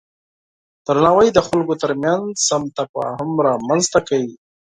[0.85, 4.33] درناوی د خلکو ترمنځ سم تفاهم رامنځته کوي.